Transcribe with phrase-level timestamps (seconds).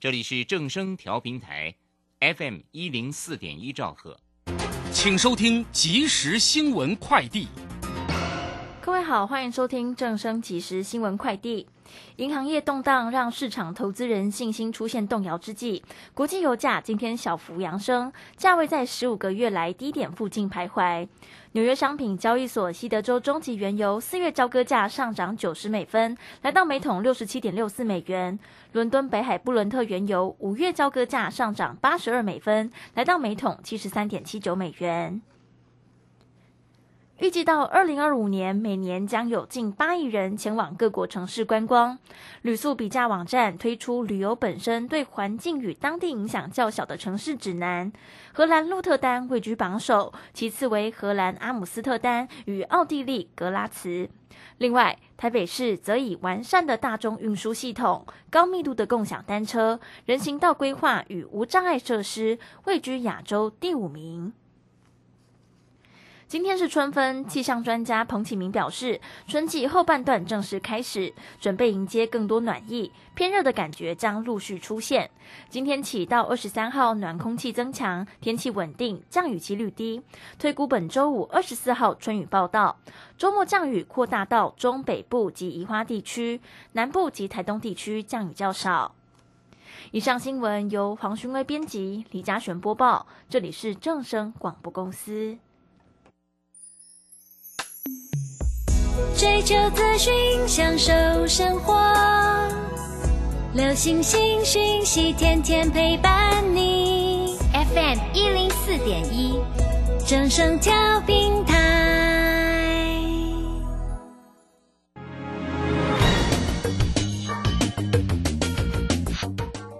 [0.00, 1.74] 这里是正声调频台
[2.20, 4.18] ，FM 一零四点一兆赫，
[4.94, 7.48] 请收听即时新闻快递。
[8.82, 11.66] 各位好，欢迎收听正声即时新闻快递。
[12.16, 15.82] 银行业动荡，让市场投资人信心出现动摇之际，
[16.14, 21.06] 国际油价今天小幅扬升，价位在十五个月来低点附近徘徊。
[21.52, 28.38] 纽约商品交易所西德州中级原油四月交割价上涨九十美分，来到每桶六十七点六四美元。
[28.72, 35.20] 伦敦北海布伦特原油五月交割价上涨八十二美分，来到每桶七十三点七九美元。
[37.20, 41.98] 预计到二零二五年，每年将有近八亿人前往各国城市观光。
[42.40, 47.92] 旅宿比价网站推出旅游本身对环境与当地影响较小的城市指南。
[48.32, 54.08] 荷兰鹿特丹位居榜首，其次为荷兰阿姆斯特丹与奥地利格拉茨。
[54.56, 64.32] 另外，台北市则以完善的大众运输系统、高密度的共享单车、人行道规划与无障碍设施，位居亚洲第五名。
[66.30, 75.10] 今天是春分，气象专家彭启明表示，春季后半段正式开始，准备迎接更多暖意，偏热的感觉将陆续出现。
[75.48, 80.00] 今天起到二十三号，暖空气增强，天气稳定，降雨几率低。
[80.38, 82.78] 推估本周五二十四号春雨报道，
[83.18, 86.40] 周末降雨扩大到中北部及宜花地区，
[86.74, 88.94] 南部及台东地区降雨较少。
[89.90, 95.36] 以上新闻由黄勋威编辑，李嘉璇播报，这里是正声广播公司。
[99.16, 100.12] 追求资讯，
[100.46, 100.92] 享受
[101.26, 101.78] 生活。
[103.52, 107.36] 流星星讯息，天天陪伴你。
[107.52, 109.38] FM 一零四点一，
[110.06, 110.72] 正声调
[111.06, 111.56] 平台。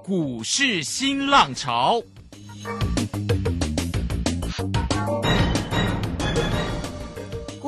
[0.04, 2.02] 股市新浪潮。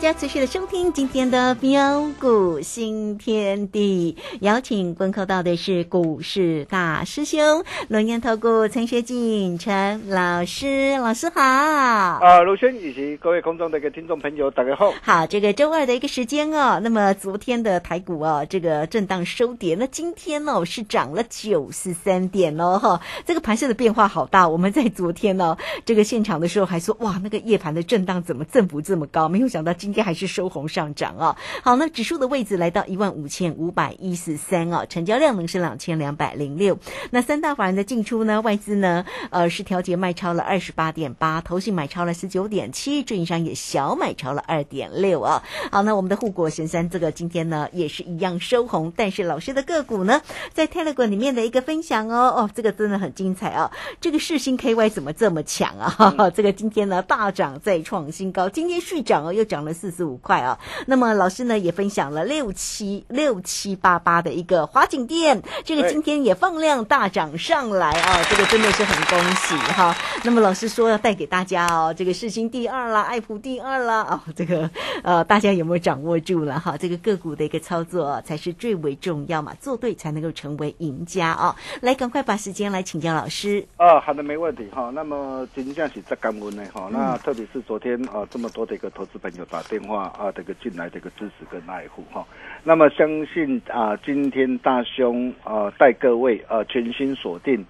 [0.00, 11.42] 家持续的收听今天的标股新天地，邀请观看到的是股市大师兄龙岩投顾陈学进陈老师，老师好。
[11.42, 14.90] 啊，卢轩以及各位空中的一个听众朋友，大家好。
[15.02, 24.48] 好，这个周二的一个时间哦，那么昨天的台股哦，这个震荡收跌，那今天呢是涨了九十三点哦，哈，这个盘势的变化好大。
[24.48, 29.28] 我们在昨天呢这个现场的时候还说，哇，那个夜盘的震荡怎么振幅这么高？
[29.28, 29.74] 没有想到。
[29.89, 31.36] 今天还是收红上涨啊！
[31.62, 36.78] 好，那指数的位置来到一万五千五百一十三啊，成交量呢是两千两百零六。
[37.10, 45.42] 那三大法人的进出呢，外资呢呃是调节卖超了二十八点八，投信买超了十九点七，运营商也小买超了二点六啊。
[45.72, 50.20] 好，那我们的护国神山这个今天呢也是一样收红，但是老师的个股呢
[50.52, 53.72] 在 Telegram 里面的一个分享哦哦，这个真的很精彩啊！
[54.00, 56.30] 这个世星 KY 怎么这么强啊？
[56.34, 59.70] 这个今天呢大涨再创新高，今天续涨哦，又涨了。
[59.80, 69.96] 四十五块啊，那么老师呢也分享了六七六七八八的一个华景店，这个今天也放量大涨上来啊，这个真的是很恭喜哈。
[70.22, 74.68] 那么老师说要带给大家哦，这个世新第二啦，爱普第二啦哦，这个
[75.02, 76.76] 呃大家有没有掌握住了哈？
[76.76, 81.56] 这个个股的一个操作才是最为重要嘛，做对才能够成为赢家啊。
[81.80, 84.90] 来，赶快把时间来请教老师啊，好的，没问题哈。
[84.92, 89.62] 那么今天是在干温的哈，那特别是昨天啊这么多的一个投资朋友打。
[89.70, 92.26] 打电话啊，这个进来这个支持跟爱护哈。
[92.64, 97.64] 那么相信啊，今天大兄啊带各位啊全新锁定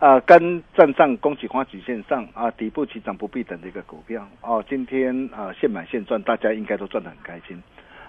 [0.00, 7.62] 啊跟站上恭喜花旗线上啊底部起涨不必等的一个股票哦，今天啊现买现赚，大家应该都赚得很开心。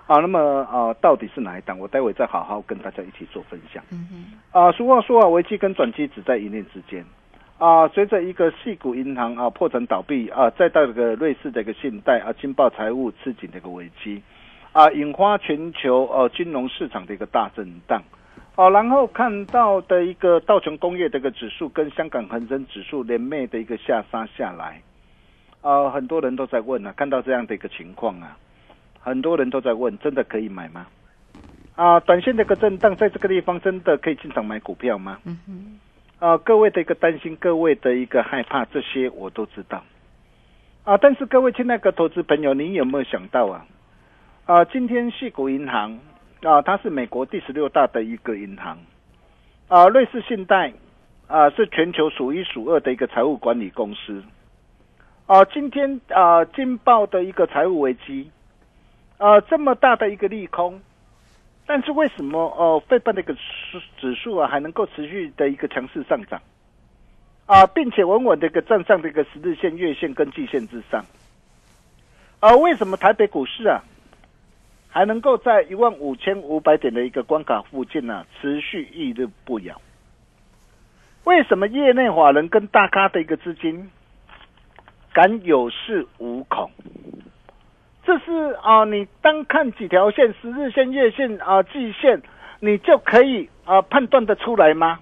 [0.08, 0.40] 啊，那么
[0.72, 1.78] 啊，到底是哪一档？
[1.78, 3.84] 我待会再好好跟大家一起做分享。
[3.92, 4.60] 嗯哼。
[4.60, 7.06] 啊，俗话说啊，危机跟转机只在一念之间。
[7.58, 14.22] 啊，随着一个系股银行啊破产倒闭啊，再到这个瑞士的一个信贷啊金爆财务吃紧的一个危机，
[14.74, 18.04] 啊，引发全球呃金融市场的一个大震荡。
[18.58, 24.82] 哦，然后看到的一个道琼工业的一个指数跟香港恒生指数连袂的一个下杀下来。
[25.62, 28.38] 啊，很多人都在问啊，看到这样的一个情况啊。
[29.00, 30.88] 很多人都在问，真的可以买吗？
[31.76, 35.20] 啊，短线的一个震荡，在这个地方真的可以进场买股票吗？
[35.26, 35.80] 嗯哼。
[36.26, 39.84] 啊，各位的一个担心，各位的一个害怕，这些我都知道。
[40.84, 43.64] 啊，但是各位亲爱的投资朋友，你有没有想到啊？
[44.48, 46.00] 啊，今天系股银行
[46.42, 48.80] 啊，它是美国第十六大的一个银行。
[49.68, 50.74] 啊，瑞士信贷
[51.28, 54.24] 啊，是全球数一数二的一个财务管理公司。
[55.28, 58.32] 啊，今天啊，惊爆的一个财务危机。
[59.20, 60.82] 啊，这么大的一个利空，
[61.68, 63.36] 但是为什么呃，费半的一个
[63.98, 66.42] 指数啊，还能够持续的一个强势上涨
[67.48, 71.04] 啊，并且稳稳的一个站上这个十日线、月线跟季线之上？
[72.40, 73.84] 啊，为什么台北股市啊，
[74.90, 79.82] 还能够在一万五千五百点的一个关卡附近呢，持续屹立不摇？
[81.24, 83.90] 为什么业内法人跟大咖的一个资金
[85.12, 86.70] 敢有恃无恐？
[88.06, 88.32] 这是
[88.62, 92.22] 啊，你单看几条线，十日线、月线啊、季线，
[92.60, 95.00] 你就可以啊判断的出来吗？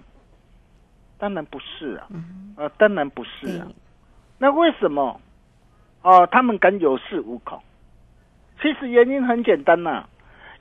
[1.19, 2.07] 当然不是啊，
[2.55, 3.67] 啊，当然不是啊。
[4.37, 5.19] 那为什么
[6.01, 6.25] 啊？
[6.27, 7.61] 他们敢有恃无恐？
[8.61, 10.05] 其实原因很简单呐，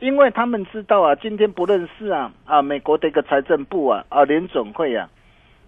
[0.01, 5.09] 因为他们知道啊，今天不论是啊啊美国的一个财政部啊啊联总会啊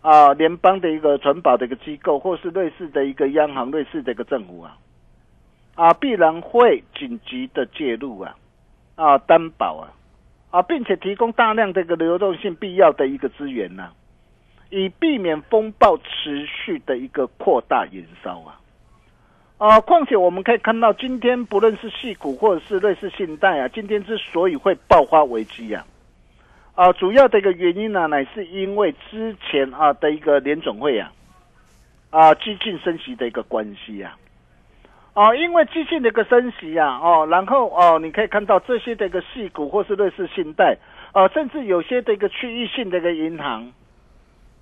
[0.01, 4.77] 啊联邦的一个存保的一个机构，或是瑞士的一个央行、瑞士的一个政府啊。
[5.75, 8.37] 啊，必然会紧急的介入啊，
[8.95, 9.91] 啊，担保啊，
[10.51, 13.91] 啊，并且提供大量这个流动性必要的一个资源呐，
[14.71, 18.61] 以避免风暴持续的一个扩大燃烧啊，
[19.59, 25.85] 啊，况且我们可以看到，今天不论是细股或者是类似信贷啊，今天之所以会爆发危机啊，
[26.77, 31.13] 啊，主要的一个原因呢，乃是因为之前啊的一个联总会啊，
[32.11, 34.17] 啊，激进升息的一个关系啊。
[35.15, 40.77] 哦，因为基金的一个升息啊，哦，然后哦，你可以看到这些的一个细股或是瑞士信贷，
[41.13, 43.73] 呃，甚至有些的一个区域性的一个银行，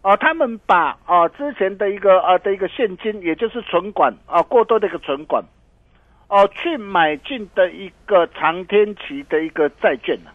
[0.02, 5.42] 啊，他们把啊之前的一个啊的一个现金，也就是存款啊过多的一个存款，
[6.28, 10.30] 哦，去买进的一个长天期的一个债券呢。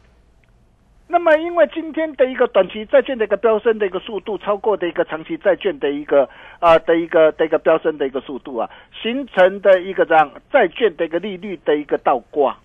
[1.09, 6.27] 那么，因为今天的一个短期债券的一个飙升的一个速度，超过的一个长期债券的一个
[6.59, 8.69] 啊的一个的一个飙升的一个速度啊，
[9.01, 12.57] 形成的一个这样债券的一个利率的一个倒挂，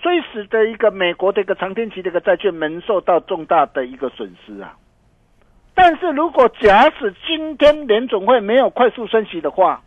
[0.00, 4.76] 所以使得一个美国的一个长天期的一个债券蒙受到重大的一个损失啊。
[5.74, 9.82] 但是如果假使今天联总会没有快速升息的话，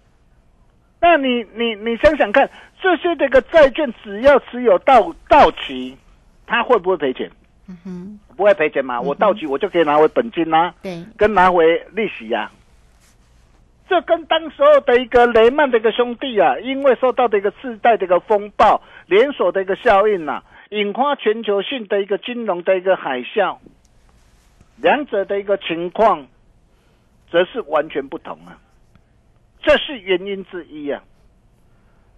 [1.00, 2.50] 那你你你想想看，
[2.82, 5.98] 这些这个债券只要持有到到期，
[6.46, 7.32] 它会不会赔钱？
[7.66, 9.00] 嗯哼，不会赔钱嘛？
[9.00, 12.52] 我到期我就可以拿回本金啦，对，跟拿回利息呀。
[13.88, 20.42] 这跟当时候的一个雷曼的一个兄弟啊，因为受到的一个次贷的一个风暴连锁的一个效应呐，
[20.72, 23.58] 引发全球性的一个金融的一个海啸，
[24.76, 26.28] 两者的一个情况，
[27.32, 28.58] 则是完全不同啊。
[29.62, 31.02] 这是原因之一啊。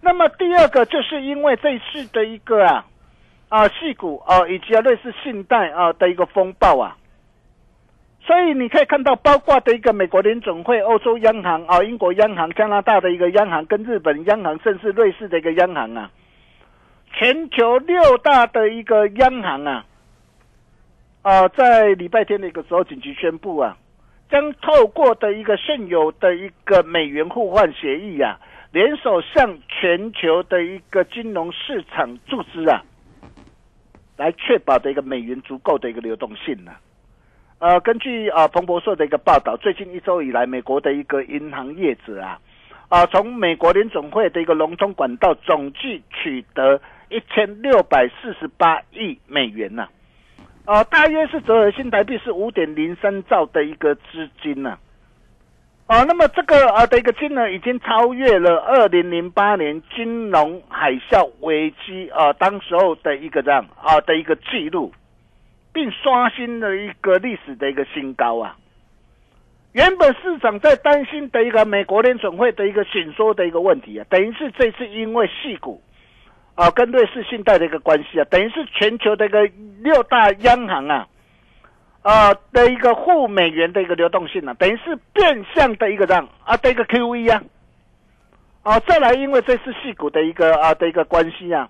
[0.00, 2.84] 那么第二个，就是因为这次的一个啊。
[3.48, 6.96] 啊，细股啊，以及啊，类似信贷啊的一个风暴啊，
[8.20, 16.10] 所以你可以看到，包括的一个美国联总会、欧洲央行啊、英国央行、加拿大的一个央行、跟日本央行，甚至瑞士的一个央行啊，
[17.12, 19.86] 全球六大的一个央行啊，
[21.22, 23.76] 啊，在礼拜天的一个时候紧急宣布啊，
[24.28, 28.40] 将透过的一个现有的一个美元互换协议啊，
[28.72, 32.82] 联手向全球的一个金融市场注资啊。
[34.16, 36.72] 来确保的一个美元足够的一个流动性呢？
[37.58, 42.38] 呃，根据啊彭博社的一个报道，最近一周以来，美国的一个银行业者啊，
[42.88, 49.88] 啊从美国联总会的一个融通管道总计取得一千六百四十八亿美元呢，
[50.66, 54.78] 啊大约是折合新台币是五点零三兆的一个资金呐，
[55.86, 64.92] 啊，那么这个啊的一个金额已经超越了二零零八年金融海啸危机啊，当时候的一个这样啊的一个记录，
[65.72, 68.56] 并刷新了一个历史的一个新高啊。
[69.74, 75.80] 原本市场在担心的一个美国联准会的一个紧缩的一个问题啊，等于是这次因为细股
[76.56, 79.48] 啊跟瑞士信贷的一个关系啊，等于是全球的一个
[79.84, 81.06] 六大央行啊。
[82.06, 87.42] 啊的一个护美元的一个流动性呢，等于是变相的一个让啊的一个 QE 啊，
[88.62, 91.68] 啊再来因为这次细股的一个啊的一个关系啊，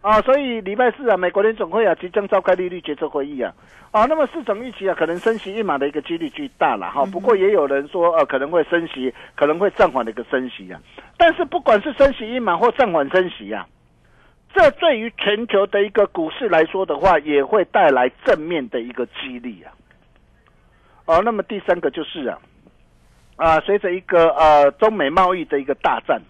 [0.00, 3.54] 啊所以礼拜四啊美国联总会啊即将召开利率决策会议啊，
[3.92, 10.80] 啊那么市场预期啊可能升息一码的一个几率巨大了哈，不过也有人说呃可能会升息，可能会暂缓的一个升息啊，
[11.16, 13.64] 但是不管是升息一码或暂缓升息啊。
[14.54, 19.74] 这对于全球的一个股市来说的话，也会带来正面的一个激励啊。
[21.06, 22.38] 哦，那么第三个就是啊，
[23.34, 26.22] 啊，随着一个呃中美贸易的一个大战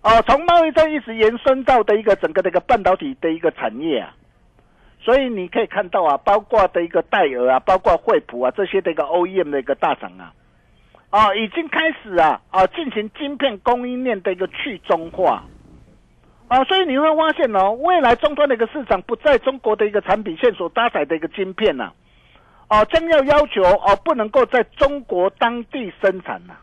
[0.00, 4.14] 啊，哦，从贸易战一直延伸到的一个整个的一个半导体的一个产业啊，
[4.98, 10.32] 所以你可以看到啊，包括的一个戴尔啊，包括惠普啊这些的一个 OEM 的一个大厂啊，
[11.10, 15.44] 啊，已经开始啊啊进行晶片供应链的一个去中化。
[16.54, 21.90] 啊，所以你会发现哦，未来终端的一个市场不在中国的一个产品线所搭载的一个晶片呐，
[22.68, 26.54] 哦，将要要求哦，不能够在中国当地生产呐。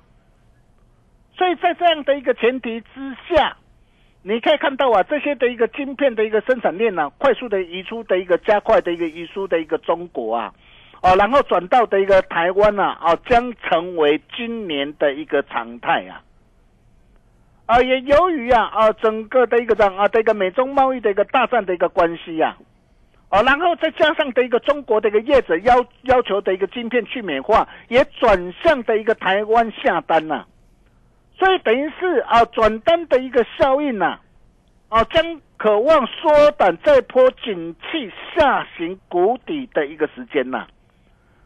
[1.35, 3.57] 所以在这样的一个前提之下，
[4.23, 10.53] 你可以看到啊，这些的一个晶片的一个生产链呢，快速的移出的一个加快的一个移出的一个中国啊，
[11.01, 16.23] 哦，然后转到的一个台湾呐，哦，将成为今年的一个常态啊。
[17.71, 22.57] 啊，也由于啊啊整个的一个这样啊这个美中贸易的一个大战的一个关系呀，
[23.29, 30.43] 啊，然后再加上的一个中国的一个业者要要求的一个晶片去美化，也转向的一个台湾下单呐，
[31.39, 34.19] 所以等于是啊转单的一个效应呐，
[34.89, 40.67] 啊将渴望缩短这波景气下行谷底的一个时间呐，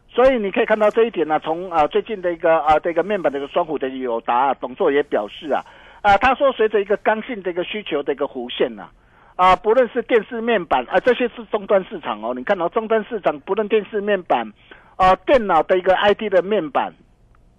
[0.08, 5.62] 所以你可以看到这一点呢，从啊最近的一个啊这个面板的一个双虎的友达董座也表示啊。
[6.02, 8.88] 啊，他说，随着一个刚性的一个需求的一个弧线呐，
[9.34, 12.32] 啊，不论是电视面板啊，这些是终端市场哦。
[12.36, 14.52] 你看到终端市场，不论电视面板
[14.96, 16.94] 啊，电脑的一个 ID 的面板，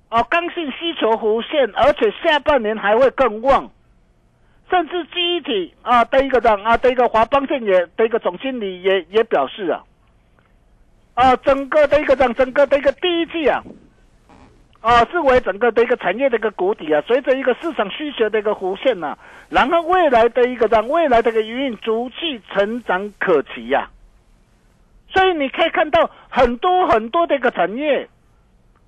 [0.07, 3.69] 啊，刚性需求弧线，而且下半年还会更旺，
[4.69, 9.83] 甚至记忆体啊的一个涨啊的一个华邦电也的一个总经理也也表示啊，
[11.15, 13.61] 啊，整个的一个涨，整个的一个第一季啊。
[14.87, 19.17] 啊，视为整个的一个产业的一个谷底啊，随着一个市场需求的一个弧线呐，
[19.49, 23.89] 然后未来的一个让未来的一个营运逐季成长可期呀，
[25.09, 28.07] 所以你可以看到很多很多的一个产业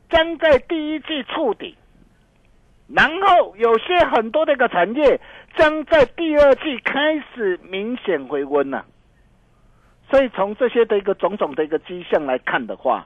[0.09, 1.75] 将在第一季触底，
[2.87, 5.19] 然后有些很多的一个产业
[5.57, 8.85] 将在第二季开始明显回温呐，
[10.09, 13.05] 所以从这些的一个种种的一个迹象来看的话。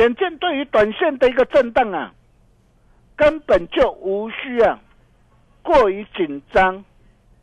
[0.00, 2.10] 显见对于短线的一个震荡啊，
[3.14, 4.80] 根本就无需啊
[5.62, 6.82] 过于紧张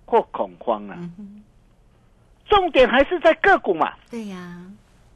[0.07, 0.97] 或恐慌啊。
[2.47, 3.93] 重点还是在个股嘛。
[4.09, 4.59] 对呀，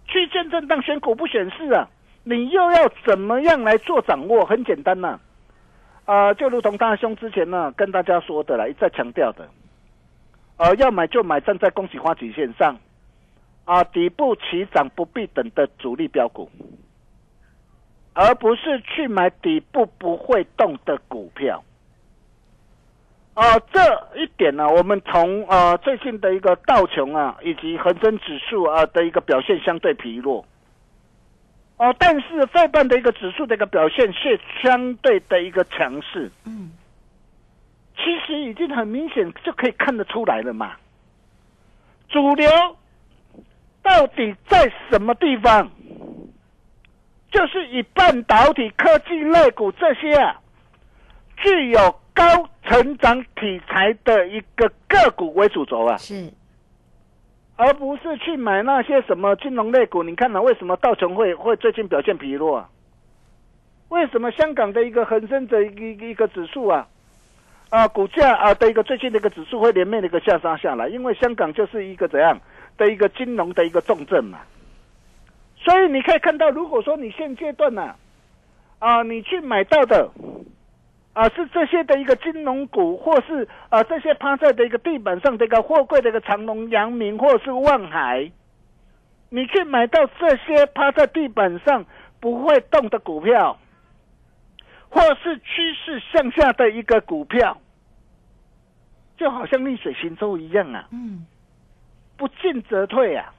[0.05, 1.89] 区间震荡选股不选市啊，
[2.23, 4.45] 你又要怎么样来做掌握？
[4.45, 5.19] 很简单呐，
[6.05, 9.49] 啊，就如同大兄之前呢跟大家说的啦，一再强调的，
[10.57, 12.77] 呃，要买就买站在恭喜花旗线上，
[13.65, 16.47] 啊，底部起涨不必等的主力标股。
[18.13, 21.63] 而不是去买底部不会动的股票，
[23.33, 23.79] 啊，这
[24.15, 30.45] 一点呢，我们从呃最近的一个道琼啊，以及恒生指数啊的一个表现相对疲弱，
[31.77, 36.71] 哦，但是费半的一个指数的一个表现是相对的一个强势，嗯，
[37.95, 40.75] 其实已经很明显就可以看得出来了嘛，
[42.09, 42.49] 主流
[43.81, 45.71] 到底在什么地方？
[47.31, 50.35] 就是以半导体、科技类股这些啊，
[51.37, 52.23] 具有高
[52.63, 56.29] 成长题材的一个个股为主轴啊，是，
[57.55, 60.03] 而不是去买那些什么金融类股。
[60.03, 60.41] 你看呢？
[60.41, 62.69] 为什么道琼会会最近表现疲弱啊？
[63.87, 66.87] 为什么香港的一个恒生的一一个指数啊，
[67.69, 70.89] 啊股价啊的一个最近的一个指数会连面的一个下杀下来？
[70.89, 72.39] 因为香港就是一个怎样
[72.77, 74.39] 的一个金融的一个重镇嘛。
[75.63, 77.95] 所以你可以看到，如果说你现阶段呢，
[78.79, 80.09] 啊，你去买到的，
[81.13, 88.31] 啊，是这些的一个金融股，或是啊这些趴在的一个地板上的一个货柜的一个长隆、阳明，或是万海，
[89.29, 91.85] 你去买到这些趴在地板上
[92.19, 93.59] 不会动的股票，
[94.89, 97.55] 或是趋势向下的一个股票，
[99.15, 101.23] 就好像逆水行舟一样啊，嗯，
[102.17, 103.31] 不进则退啊。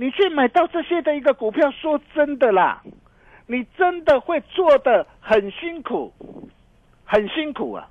[0.00, 2.82] 你去买到这些的一个股票，说真的啦，
[3.48, 6.12] 你真的会做的很辛苦，
[7.04, 7.90] 很辛苦啊。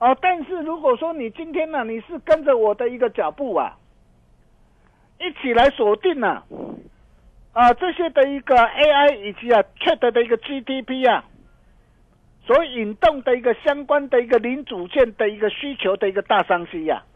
[0.00, 3.78] 哦，但是如果说你今天呢、你是跟着我的一个脚步啊，
[5.20, 6.42] 一起来锁定呢、
[7.52, 11.24] 啊，这些的一个 AI 以及啊 Chat 的一个 GDP 啊，
[12.44, 17.06] 所引动的一个相关的一个零组件的一个需求的一个大商机呀、啊，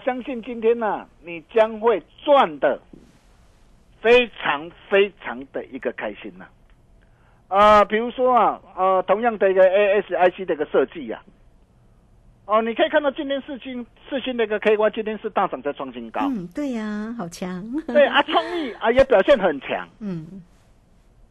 [0.00, 2.80] 相信今天呢、你将会赚的
[4.00, 6.46] 非常非常的一个开心呐、
[7.48, 7.84] 啊。
[7.84, 11.22] 比如说啊，呃，同样的一个 ASIC 的一个设计呀、
[12.46, 19.88] 哦，你可以看到今天四星四星的一个 KY 今天是大涨在创新高，嗯，对呀、好强， 对啊，创意啊也表现很强。
[20.00, 20.42] 嗯，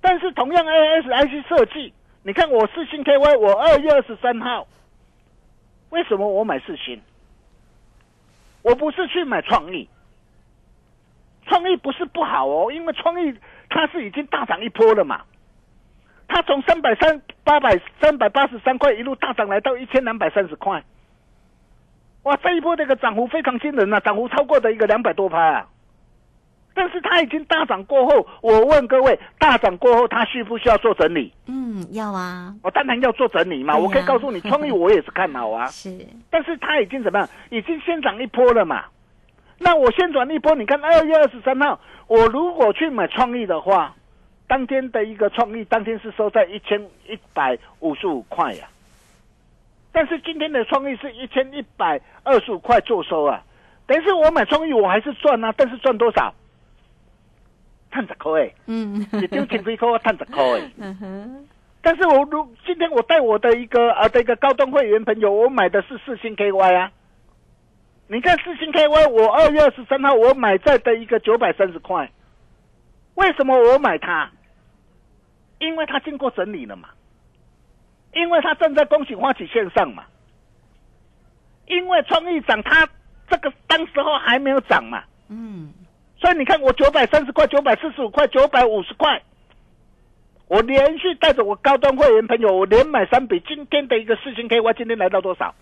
[0.01, 4.65] 但是同样 ASIC 设计，你看我四星 KY，我二月二十三号，
[5.89, 7.01] 为什么我买四星？
[8.61, 9.89] 我不是去买创意，
[11.45, 13.33] 创意不是不好哦，因为创意
[13.69, 15.21] 它是已经大涨一波了嘛，
[16.27, 20.83] 它从三百三八百三百八十三块一路大涨来到一千两百三十块，
[22.23, 25.67] 哇，这一波这个涨幅非常惊人啊，涨幅超过的一个两百多趴啊。
[26.79, 31.29] 但是它已经大涨过后，我问各位，大涨过后它需不需要做整理？
[31.45, 33.75] 嗯，要啊，我当然要做整理嘛。
[33.75, 35.67] 我可以告诉你， 创意我也是看好啊。
[35.67, 35.93] 是，
[36.29, 37.27] 但是它已经怎么样？
[37.49, 38.85] 已经先涨一波了嘛。
[39.57, 43.93] 那我先转一波，你看二月二十三号，我如果去买创意的话，
[44.47, 48.65] 当天的一个创意，当天是收在一千一百五十五块呀、
[49.91, 53.43] 但是今天的创意是一千一百二十五块做收啊，
[53.85, 56.33] 等于是我买创意我还是赚啊，但是赚多少？
[57.91, 58.31] 赚十块。
[58.41, 60.43] 诶，嗯，一张千几块，我赚十块。
[60.43, 60.71] 诶。
[60.79, 61.47] 嗯哼，
[61.81, 66.91] 但是我如今天我带我的一个呃的一个高端会员朋友，我买的是四星 KY 啊。
[68.07, 72.09] 你看四星 KY，我二月二十三号我买在的一个九百三十块，
[73.15, 74.31] 为什么我买它？
[75.59, 76.89] 因为它经过整理了嘛，
[78.13, 80.05] 因为它正在恭喜花旗线上嘛，
[81.67, 82.87] 因为创意涨，它
[83.29, 85.71] 这个当时候还没有涨嘛，嗯，
[86.19, 89.21] 所以你看我九百三十块、九百四十五块、九百五十块，
[90.47, 93.41] 我连续带着我高端会员朋友，我连买三笔。
[93.47, 95.53] 今天的一个四星 KY 今天来到多少？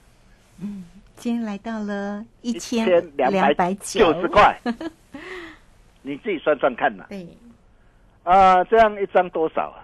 [0.62, 2.86] 嗯今天来到了一一千
[3.18, 4.60] 两百九十，块，
[6.04, 7.28] 你自己算算看呐、对，
[8.24, 8.64] 啊。
[8.66, 9.82] 这样一张多少啊？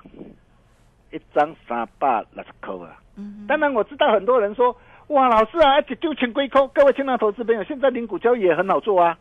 [1.12, 3.02] 一张三百六十块啊。
[3.16, 4.76] 嗯，当然我知道很多人说，
[5.08, 6.68] 哇，老师啊，而且丢钱归扣。
[6.68, 9.18] 各位新浪投资朋友，现在零股交易也很好做啊。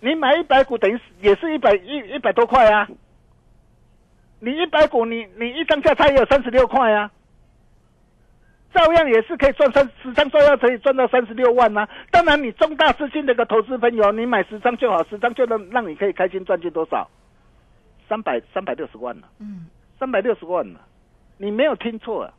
[0.00, 2.88] 你买一百股等于也是一百一一百多块啊。
[4.38, 7.10] 你一百股，你你一张价差也有三十六块啊。
[8.74, 17.08] 照样也是可以赚三十张，照样可以赚到三十六万呐、当然，你中大资金的一个投资朋友，你买十张就好，十张就能让你可以开心赚进多少？
[18.06, 19.66] 三百三百六十万了、嗯，
[19.98, 20.80] 三百六十万了，
[21.38, 22.32] 你没有听错啊！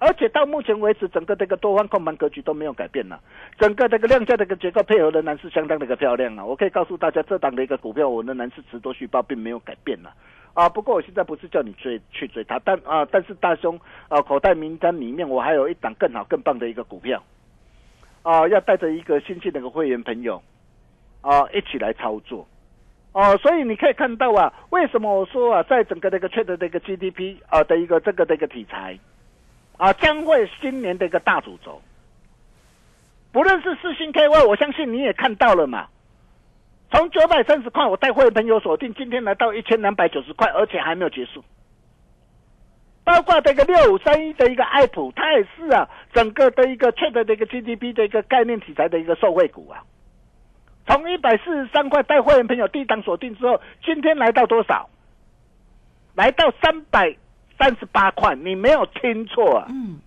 [0.00, 3.18] 而且到目前为止，整个这个多方控盘格局都没有改变呢，
[3.58, 6.44] 整个这个量价的一个结构配合仍然是相当的一个漂亮啊！
[6.44, 10.10] 我可以告诉大家，这档的一个股票我仍然是持多续报，并没有改变呢。
[10.54, 17.22] 啊，不过我现在不是叫你追去追它，但啊，但是大兄啊，口袋名单里面我还有一档更好更棒的一个股票，
[18.22, 20.40] 啊，要带着一个新进的一个会员朋友
[21.20, 22.46] 啊一起来操作。
[23.12, 28.96] 哦，所以你可以看到啊，为什么我说啊，在整个这个 trade 的一个 GDP 啊的一个这个的一个题材
[29.78, 31.80] 啊，将会今年的一个大主轴。
[33.32, 35.88] 不论是四星 KY，我相信你也看到了嘛。
[36.90, 41.44] 从九百三十块，我带会员朋友锁定，今天来到一千两百九十块，而且还没有结束。
[43.04, 49.84] 包括这个六五三一的一个爱普，它也是啊，整个的一个 trade 的一个 GDP 的一个概念题材的一个受惠股啊。
[50.86, 54.88] 从一百四十三块带会员朋友低档锁定之后，今天来到多少？
[56.14, 57.14] 来到三百
[57.58, 59.66] 三十八块，你没有听错啊！
[59.68, 59.98] 嗯，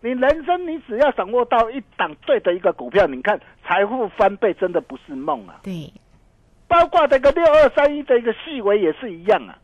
[0.00, 5.60] 你人生你只要掌握到一档对的一个股票，你看财富翻倍真的不是梦啊！
[5.62, 5.92] 对，
[6.66, 9.56] 包括这个六二三一的一个细微也是一样啊。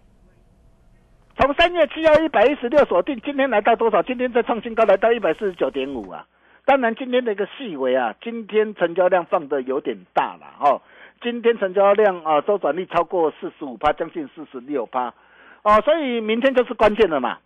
[1.37, 4.01] 从三月七号一百一十六锁定，今天来到多少？
[4.05, 6.25] 今天再创新高，来到一百四十九点五啊。
[6.65, 10.81] 当然，今天的一个细微啊，今天成交量放的有点大了哦。
[11.21, 15.13] 今天成交量啊，周转率超过四十五趴，将近四十六趴
[15.65, 17.39] 哦，所以明天就是关键了嘛。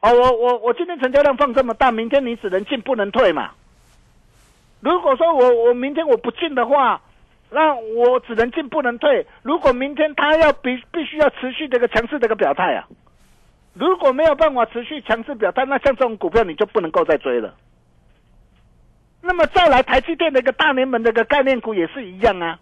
[0.00, 3.50] 哦，我我我今天成交量放这么大，明天你只能进不能退嘛。
[4.80, 7.02] 如果说我我明天我不进的话，
[7.50, 9.26] 那我只能进不能退。
[9.42, 12.86] 如果明天它要必必须要持续这个强势的一个表态啊，
[13.74, 17.54] 如果没有办法持续强势表态，那像这种股票你就不能够再追了。
[19.22, 22.58] 那么再来，台积电的一个大联盟的一个概念股也是一样啊，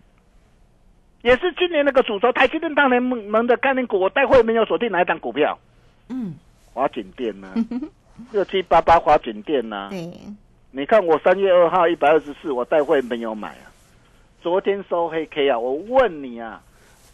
[1.22, 5.58] 也是今年那个主轴台积电大联盟的概念股，我待会没有锁定哪一档股票？
[6.08, 6.34] 嗯，
[6.72, 7.52] 华景店呢、
[8.32, 10.10] 六七八八华景电呐、对，
[10.70, 13.66] 你看我三月二号一百二十四，我带会没有买啊。
[14.40, 16.62] 昨天收黑 K 啊，我问你啊，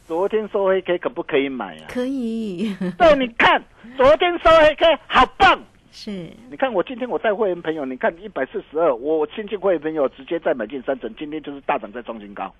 [0.06, 1.86] 昨天收黑 K 可不可以买啊？
[1.88, 3.62] 可以， 对，你看
[3.96, 5.58] 昨天收黑 K 好棒。
[5.90, 6.10] 是，
[6.50, 12.52] 你看我今天我带会员朋友，你看一百四十二，我亲戚会员朋友直接再买进三成，今天就是大涨再创新高。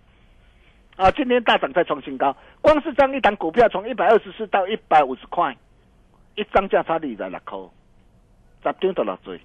[0.96, 5.56] 啊，今天大涨再创新高，光是这样一档股票从一百二十四到一百五十块，
[6.36, 7.58] 一张价差二十六块，
[8.62, 9.40] 十点就落水，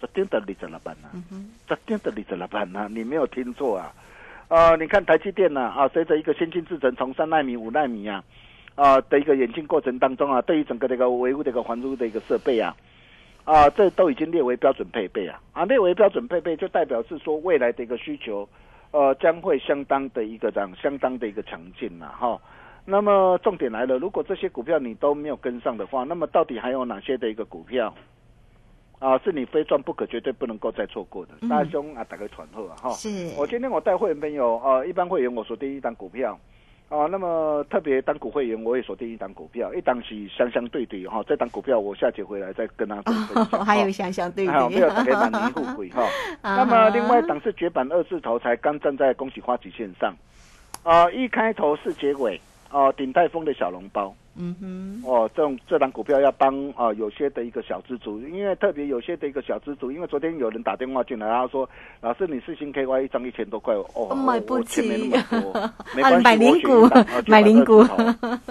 [0.00, 1.06] 十点就二十六万啊，
[1.68, 3.92] 十点就二十六万啊，你没有听错啊。
[4.48, 8.22] 呃，你看台积电呐、啊，随着一个先进制程从三纳米、五纳米啊，
[8.74, 12.76] 啊的一个演进过程当中啊，对于整个这个维护这个环路的一个设备啊，
[13.44, 18.48] 啊，这都已经列为标准配备啊，啊，列为标准配备就代表是说未来的一个需求，
[18.92, 22.40] 呃，将会相当的一个这样相当的一个强劲呐、哈。
[22.84, 27.92] 那么重点来了，如果这些股票你都没有跟上的话，那么到底还有哪些的一个股票
[29.00, 31.32] 啊，是你非赚不可、绝对不能够再错过的？
[31.42, 32.90] 嗯大兄啊，打个团后啊，哈。
[32.90, 36.38] 是，我今天我带会员朋友，呃，一般会员我说第一档股票，
[36.88, 43.60] 啊、那么特别当股会员我也锁定一档股票，一档是相相对对哈、这档股票我下节回来再跟他做分享。
[43.60, 46.04] 哦，还有相相对对还有没有给满年富贵哈？
[46.42, 50.14] 啊那么另外一档是绝版二字头，才刚站在恭喜花旗线上，
[50.84, 61.68] 啊、一开头是结尾，哦、鼎泰丰的小笼包，嗯哼，哦，这种这档股票要帮啊、有些的一个小资族，因为特别有些的一个小资族，因为昨天有人打电话进来，他说
[62.00, 65.52] 老师你四星 KY 一张一千多块，哦，买不我钱没那么多，
[65.96, 66.88] 没啊关系，买零股。
[67.26, 67.78] 买零股。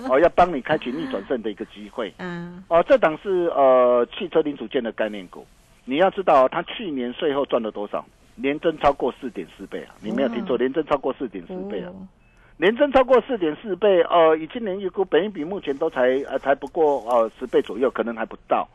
[0.10, 2.12] 哦，要帮你开启逆转胜的一个机会。
[2.19, 5.45] 嗯，哦，这档是呃汽车零组件的概念股，
[5.84, 8.04] 你要知道它去年税后赚了多少，
[8.36, 9.93] 年增超过四点四倍啊！
[10.01, 11.89] 你没有听错，年增超过四点四倍啊！
[11.89, 12.08] 哦
[12.58, 18.68] 年增超过四点四倍，呃，以今年预估，本一比目前都才呃才不过呃十倍左右，可能还不到。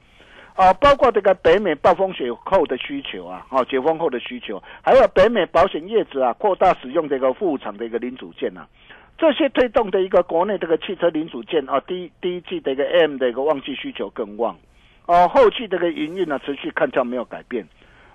[0.54, 8.66] 啊、包括这个北美暴风雪后的需求啊，哦，解封后的需求，还有北美保险业者啊扩大使用这个副厂的一个零组件啊，
[9.16, 14.54] 这些推动的一个国内这个汽车零组件啊，第第一季的一个 M 的一个旺季需求更旺，
[15.06, 17.66] 哦、后期这个营运呢持续看涨没有改变，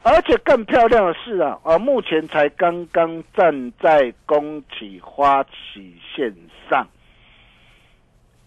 [0.08, 6.32] 而且更漂亮的是啊，啊，目前才刚刚站在恭喜花旗线
[6.70, 6.88] 上，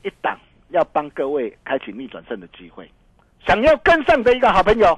[0.05, 2.89] 一档要帮各位开启逆转胜的机会，
[3.45, 4.97] 想要跟上的一个好朋友，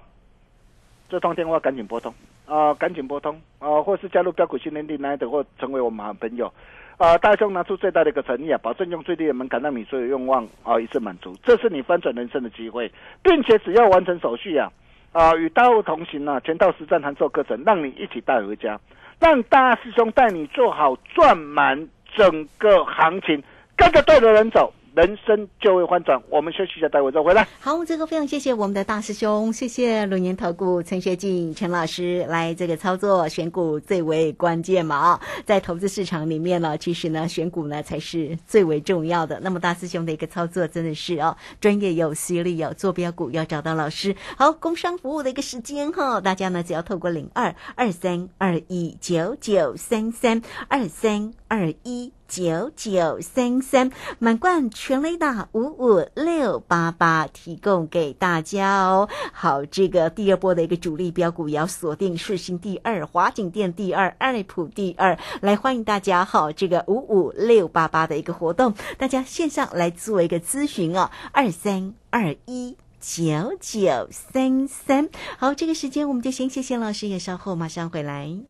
[1.09, 2.13] 这通电话赶紧拨通。
[2.45, 3.41] 啊、赶紧拨通。
[3.59, 6.53] 啊、或是加入标股训练营来的，或成为我们好朋友。
[6.99, 12.93] 啊、大兄拿出最大的一个诚意啊，保证用最低的门槛让你所有愿望啊、一次满足，这是你翻转人生的机会，
[13.23, 14.71] 并且只要完成手续啊，
[15.13, 18.79] 啊、与大户同行啊，全套实战函授课程，让你一起带回家，
[19.19, 23.43] 让大师兄带你做好赚满整个行情，
[23.77, 26.21] 跟着对的人走，人生就会翻转。
[26.29, 27.47] 我们休息一下，待会再回来。
[27.61, 39.39] 好，这个非常谢谢我们的大师兄，谢谢龙年投顾陈学进陈老师来这个操作选股最为关键嘛啊，在投资市场里面呢，其实呢选股呢才是最为重要的。
[39.41, 44.15] 那么大师兄的一个操作真的是哦，专业有实力有坐标股要找到老师。
[44.37, 52.13] 好，工商服务的一个时间哈，大家呢只要透过零二二三二一九九三三二三二一。
[52.31, 59.09] 九九三三满贯全雷达五五六八八提供给大家哦。
[59.33, 66.53] 好，这个第二波的一个主力标股也要锁定世新第二、华景店第二、爱普第二，来欢迎大家哈。
[66.53, 72.77] 这个五五六八八的一个活动，大家线上来做一个咨询哦，二三二一。
[73.01, 78.50] 九九三三，好，这个时间我们就先谢谢老师，也稍后马上回来。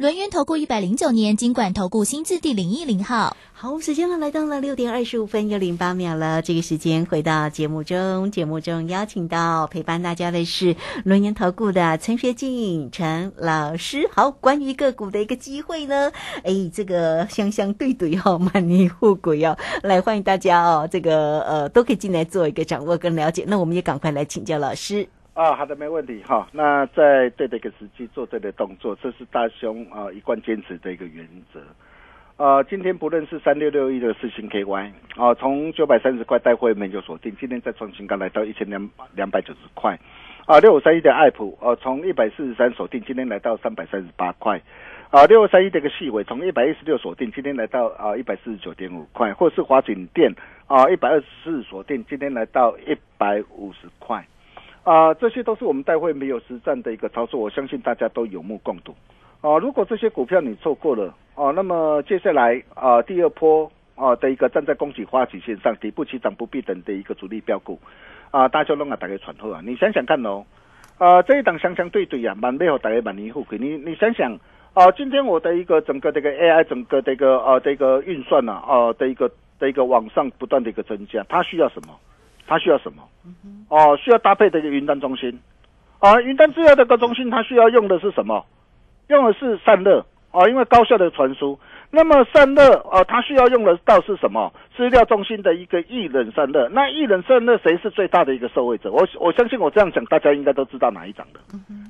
[0.00, 3.36] 轮源投顾一百零九年金管投顾新字第零一零号。
[3.52, 6.40] 好，时间呢来到了六点二十五分又零八秒了。
[6.40, 14.08] 这个时间回到节目中，节目中邀请到陪伴大家的是轮研投顾的陈学静陈老师。
[14.10, 16.10] 好，关于个股的一个机会呢，
[16.44, 23.44] 哎，这个相相对对哦，满泥护鬼哦，来欢迎大家哦，这个呃都可以进来做一个掌握跟了解。
[23.46, 25.06] 那我们也赶快来请教老师。
[25.40, 26.46] 啊，好的，没问题哈。
[26.52, 31.62] 那在对的一个时机做对的动作，这是大兄啊一贯坚持的一个原则。
[32.36, 39.98] 呃，今天不论是三六六一的四星 KY 啊，从九百三十块带会没就锁定，今天再创新高来到一千两两百九十块。
[40.44, 44.60] 啊，六五三一的爱普，呃，从一百四十三锁定，今天来到三百三十八块。
[45.08, 50.30] 啊，六五三一的一个细尾，从一百一十六锁定，今天来到啊一百四十九点五块，或是华景店
[50.66, 54.22] 啊一百二十四锁定，今天来到一百五十块。
[54.82, 58.94] 啊，这些都是我们带会没有实战的一个操作，我相信大家都有目共睹。
[59.42, 67.78] 啊，如果这些股票你错过了，啊，那么接下来啊，第二波啊的一个站在恭喜花旗线上，底部起涨不必等的一个主力标股，
[68.30, 70.44] 啊，大家弄啊，大家传后啊，你想想看哦，
[70.98, 74.38] 啊，这一档相相对对呀，满背后大家满年富贵，你你想想
[74.72, 81.94] 啊，今天我的一个整个这个 AI 整个这个啊这个运算呢，啊的一个的一个往上不断的一个增加，它需要什么？
[82.50, 83.00] 它需要什么？
[83.68, 85.38] 哦，需要搭配的一个云端中心，
[86.00, 88.44] 啊，云端资料的个中心，它需要用的是什么？
[89.06, 91.56] 用的是散热啊，因为高效的传输。
[91.92, 94.52] 那么散热啊，它需要用的到是什么？
[94.76, 96.68] 资料中心的一个异冷散热。
[96.70, 98.90] 那异冷散热谁是最大的一个受惠者？
[98.90, 101.38] 我我相信我这样讲，大家应该都知道哪一张的。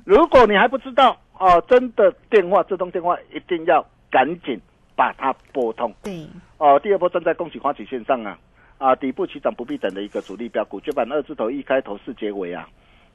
[0.05, 4.59] 如果你还不知道啊，真的电话这通电话一定要赶紧
[4.95, 5.91] 把它拨通。
[6.03, 6.27] 对，
[6.59, 8.37] 哦，第二波正在恭喜花旗线上啊
[8.81, 12.67] 啊，底部起涨不必等的一个主力标股，绝版二字头一开头四结尾啊。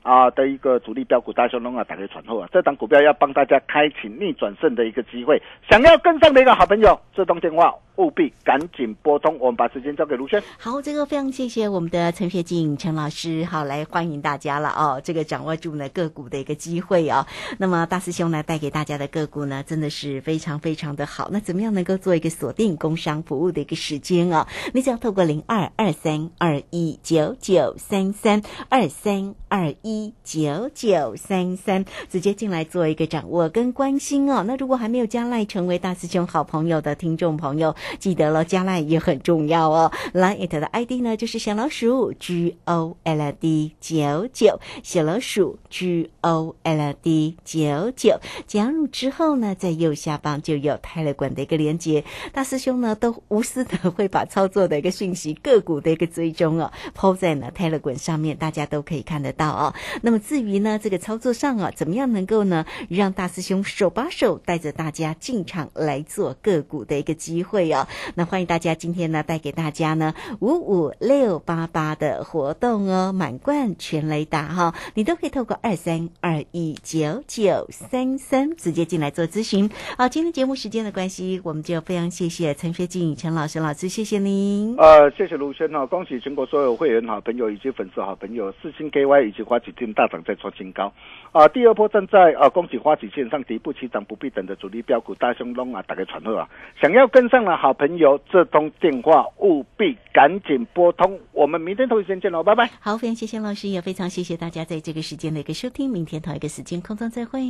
[0.07, 9.37] 啊的一个主力标股大雄龙啊，打开传后啊，这档股票要帮大家开启逆转胜的一个机会，想要跟上的一个好朋友，自动电话务必赶紧拨通。
[9.41, 10.41] 我们把时间交给卢轩。
[10.59, 15.01] 好，这个非常谢谢我们的陈学静陈老师，好来欢迎大家了哦。
[15.03, 17.27] 这个掌握住呢个股的一个机会哦。
[17.59, 21.29] 那么大师兄呢带给大家的个股呢，真的是非常非常的好。
[21.33, 24.47] 那怎么样能够做一个锁定工商服务的一个时间啊？
[24.73, 29.96] 你只要透过零二二三二一九九三三二三二一。
[29.97, 34.45] 一九九三三，直接进来做一个掌握跟关心哦。
[34.47, 39.91] 那如果还没有加赖成为大师兄好朋友的听众朋友，记得了加赖也很重要哦。
[40.13, 48.21] 来 it 的 ID 呢就是小老鼠 G O L D 九九，小老鼠 G O L D 九九。
[48.47, 52.05] 加入之后呢，在右下方就有泰勒管的一个连接，
[52.35, 59.73] 大师兄呢都无私的会把操作的一个讯息、个股的一个追踪哦，抛在呢泰勒管上面，大家都可以看得到哦。
[60.03, 67.87] 那么至于呢，这个操作上啊，怎么样能够呢，让大师兄手把手带着大家进场来做个股的一个机会哦？
[68.15, 79.71] 那欢迎大家今天呢，带给大家呢五五六八八的活动哦，满贯全雷达哈，你都可以透过二三二一九九三三直接进来做咨询。
[79.97, 84.77] 好，今天节目时间的关系，我们就非常谢谢陈学静陈老师老师，谢谢您。
[84.77, 89.87] 呃，谢谢卢轩哈，恭喜全国所有会员好朋友以及粉丝好朋友，四星 KY 以及花旗金。
[89.97, 90.93] 大涨再创新高，
[91.33, 91.49] 啊！
[91.49, 96.47] 第二波正在啊，恭喜花旗线上底部起涨不必等的主力标股大雄龙啊，打开传呼啊！
[96.79, 101.19] 想要跟上的好朋友，这通电话务必赶紧拨通。
[101.33, 102.69] 我们明天同一时间见喽，拜拜。
[102.81, 105.89] 好，非常谢谢老师，也非常谢谢大家在这个时间的一个收听。
[105.89, 107.41] 明天同一个时间空中再会。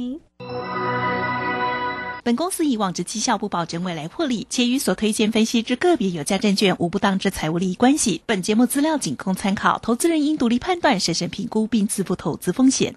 [2.26, 8.20] 本公司以往之绩效不保证未来获利，且与所推荐分析之个别有价证券无不当之财务利益关系。
[8.26, 12.96] 本节目资料仅供参考，投资人应独立判断、审慎评估并自负投资风险。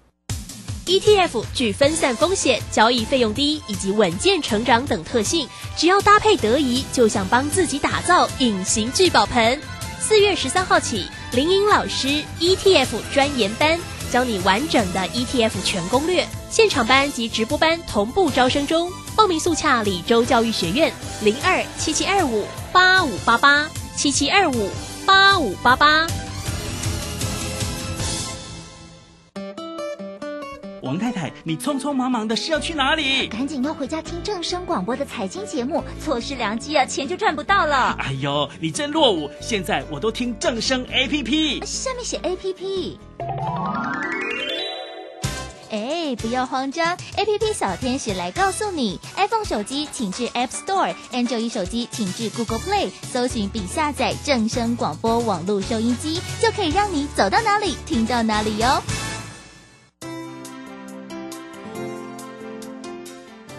[0.86, 9.60] ETF 具分散风险、交易费用低以及稳健成长等特性，只要搭配得宜，就像帮自己打造隐形聚宝盆。
[10.00, 13.78] 四月十三号起，林颖老师 ETF 专研班。
[14.10, 18.90] 教你完整的 ETF 全攻略，现场班及直播班同步招生中，
[19.20, 20.90] 报名速洽李州教育学院
[21.22, 24.70] 零二七七二五八五八八七七二五
[25.04, 26.06] 八五八八。
[30.82, 33.28] 王太太，你匆匆忙忙的是要去哪里？
[33.28, 37.94] 赶紧要回家听正声广播的财经节目，错失良机啊，钱就赚不到了。
[37.98, 39.30] 哎呦，你真落伍！
[39.38, 42.98] 现在我都听正声 A P P，下面写 A P P。
[45.70, 58.82] 哎，不要慌张，A P P 小天使来告诉你，iPhone 手机请至 App Store，Android 手机请至 Google Play，搜寻并下载正声广播网络收音机，就可以让你走到哪里听到哪里哟。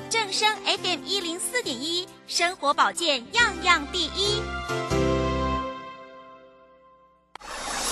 [0.09, 5.10] 正声 FM 一零四点一，生活保健样样第一。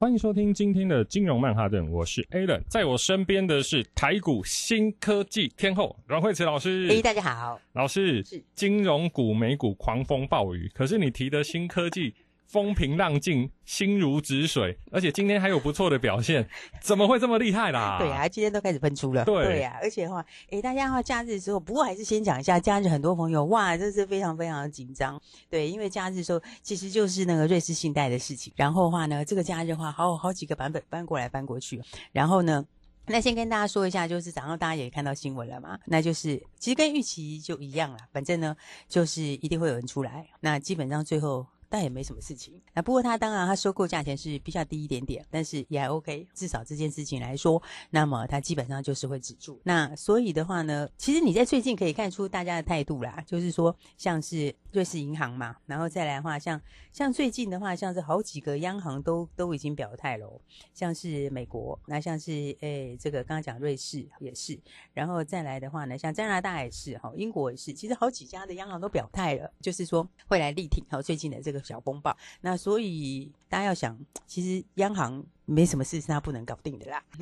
[0.00, 6.86] 欢迎收听今天的金融曼哈顿，我是 Alan，在我身边的是台股新科技天后阮慧慈老师。
[6.88, 12.14] 哎，大家好，老师是金融股美股狂风暴雨，可是你提的新科技。
[12.48, 16.48] 风平浪静，心如止水，而且今天还有不错的表现，
[16.80, 17.98] 怎么会这么厉害啦？
[18.00, 19.22] 对啊，今天都开始喷出了。
[19.26, 25.20] 对啊，而且的话，哎，大家话假日的时候，不过还是先讲一下假日，很多朋友哇，这是非常非常的紧张。
[25.50, 31.82] 对，因为假日的时候其实就是那个瑞士信贷的事情，然后的话呢，这个假日的话，好好几个版本搬过来搬过去，
[32.12, 32.64] 然后呢，
[33.08, 38.56] 那先跟大家说一下，就是早上大家也看到新闻了嘛，那就是其实跟预期就一样了，反正呢，
[38.88, 41.46] 就是一定会有人出来，那基本上最后。
[41.68, 42.60] 但也没什么事情。
[42.74, 46.26] 那不过他当然他收购价钱是比较低一点点，但是也还 OK。
[46.34, 49.60] 至少这件事情来说，那么它基本上就是会止住。
[49.64, 56.60] 那所以的话呢，其实你在最近可以看出大家的态度啦，就是说像是瑞士银行嘛，然后再来的话，像
[56.92, 60.40] 像最近的话，像是好几个央行都都已经表态了，
[60.74, 64.58] 像是美国，那像是诶这个刚刚讲瑞士也是，
[64.92, 71.58] 然后再来的话呢，像加拿大也是哈，英国也是，其实好几家的央行都表态了，就是说会来力挺好最近的这个。
[71.68, 75.22] 小风暴，那所以大家要想，其实央行。
[75.50, 77.02] 没什么事是他不能搞定的啦，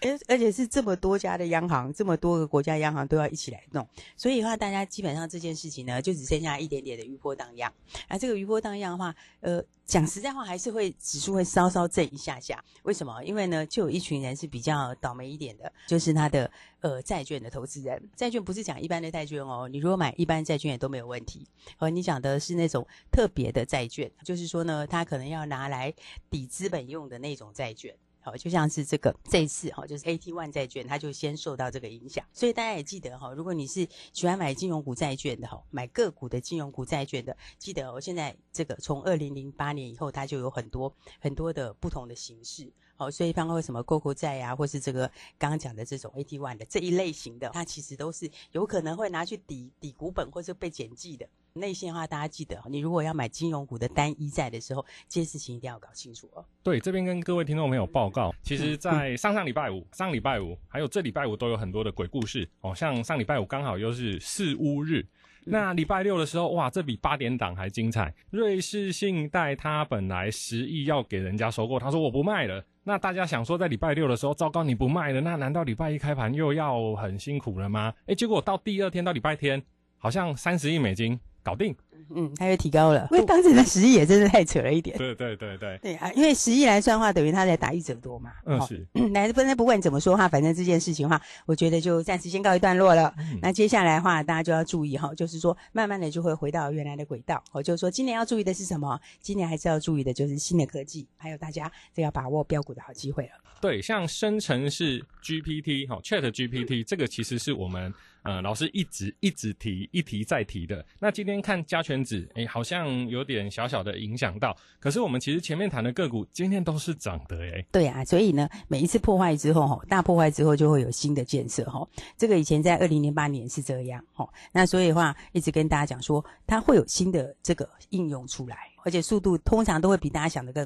[0.00, 3.86] 对，而且是这么多家的央行，这么多个国家央行都要一起来弄，
[4.16, 7.70] 所以的话，大家基本上这件事情呢，就只剩下一点点的余波荡漾。
[8.08, 12.62] 而这个余波荡漾的话，呃，讲实在话，还是会指数会稍稍震一下下。
[12.82, 13.22] 为什么？
[13.24, 18.02] 因为呢，就有一群人是比较倒霉一点的，就是他的呃债券的投资人。
[18.14, 21.48] 债券不是讲一般的债券哦，你如果买一般债券也都没有问题。
[21.78, 25.94] 和你讲的是那种特别的债券，就是说呢，他可能要拿来
[26.28, 27.46] 抵资本用的那种。
[27.56, 27.94] 债券，
[28.26, 32.26] 好，就像是这个这一次哈，就是 AT One 债券，它就先受到这个影响。
[32.32, 42.68] 所以大家也记得哈，如果你是喜欢买金融股债券的哈，买个股的金融股债券的，记得哦，现在这个从二零零八年以后，它就有很多很多的不同的形式。
[42.96, 45.06] 好，所以包括什么 GO GO 债呀，或是这个
[45.38, 51.28] 刚刚讲的这种 AT One 的这一类型的，它其实都是有可能会拿去抵抵股本或者被减记的。
[51.56, 56.44] 内线的话，大家记得，你如果要买金融股的单一债的时候，这些事情一定要搞清楚哦。
[56.62, 62.74] 对，这边跟各位听众朋友报告，其实，在上上礼拜五、上礼拜五，还有这礼拜五都有很多的鬼故事哦。
[62.74, 65.04] 像上礼拜五刚好又是四乌日，
[65.44, 68.14] 那礼拜六的时候，哇，这比八点档还精彩。
[68.30, 72.64] 瑞士信贷它本来十亿要给人家收购，他说我不卖了。
[72.88, 77.92] 那大家想说，在礼拜六的时候，糟糕，你不卖了，那难道礼拜一开盘又要很辛苦了吗？
[78.06, 79.60] 诶，结果到第二天到礼拜天，
[79.98, 81.18] 好像三十亿美金。
[81.46, 81.72] 搞定，
[82.12, 84.98] 嗯，它又提高了，因为当时的十亿也真是太扯了一点。
[84.98, 88.32] 对对对对，对啊，因为十亿来算的话，等于他在打一折多嘛。
[88.46, 88.84] 嗯，是。
[89.12, 93.14] 来，不，那不管怎么说哈，反正这件事情的话，我觉得就暂时先告一段落了。
[93.40, 97.40] 那接下来的话，大家就要注意哈，就是说，慢慢的就会回到原来的轨道。
[97.52, 99.00] 哦，就是说，今年要注意的是什么？
[99.20, 103.30] 今年还是要注意的就是新的科技，还有大家这要把握标股的好机会了。
[103.60, 107.94] 对，像生成式 GPT 哈，Chat GPT 这个其实是我们。
[108.26, 110.84] 呃，老师一直一直提，一提再提的。
[111.00, 114.56] 那今天看加权指，哎，好像有点小小的影响到。
[114.78, 117.64] 可是我们其实前面谈的个股，今天都是涨的，哎。
[117.72, 121.86] 对啊，所以呢，每一次破坏之后，哈，大破坏之后就会有新的建设，哈。
[122.18, 124.28] 这个以前在二零零八年是这样，哈。
[124.52, 130.64] 那所以的话，一直跟大家讲说，它会有新的这个应用出来，而且速度通常都会比大家想的更。